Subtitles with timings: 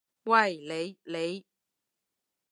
[0.23, 0.97] 喂，你！
[1.13, 1.45] 你！